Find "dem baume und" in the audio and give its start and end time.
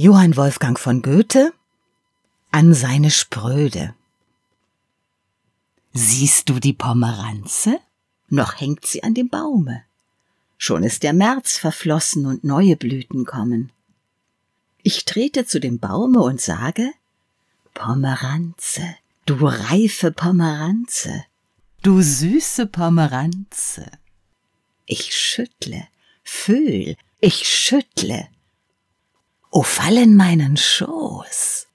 15.58-16.40